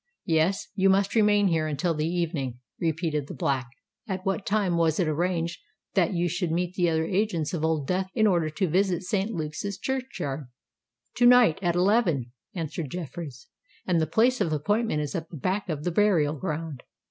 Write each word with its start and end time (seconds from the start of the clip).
"Yes—you 0.25 0.89
must 0.89 1.13
remain 1.13 1.47
here 1.49 1.67
until 1.67 1.93
the 1.93 2.07
evening," 2.07 2.57
repeated 2.79 3.27
the 3.27 3.35
Black. 3.35 3.67
"At 4.07 4.25
what 4.25 4.47
time 4.47 4.75
was 4.75 4.99
it 4.99 5.07
arranged 5.07 5.59
that 5.93 6.11
you 6.11 6.27
should 6.27 6.49
meet 6.51 6.73
the 6.73 6.89
other 6.89 7.05
agents 7.05 7.53
of 7.53 7.63
Old 7.63 7.85
Death 7.85 8.07
in 8.15 8.25
order 8.25 8.49
to 8.49 8.67
visit 8.67 9.03
St. 9.03 9.29
Luke's 9.29 9.61
churchyard?" 9.77 10.47
"To 11.17 11.25
night 11.27 11.59
at 11.61 11.75
eleven," 11.75 12.31
answered 12.55 12.89
Jeffreys; 12.89 13.45
"and 13.85 14.01
the 14.01 14.07
place 14.07 14.41
of 14.41 14.51
appointment 14.51 15.01
is 15.01 15.13
at 15.13 15.29
the 15.29 15.37
back 15.37 15.69
of 15.69 15.83
the 15.83 15.91
burial 15.91 16.33
ground. 16.33 16.81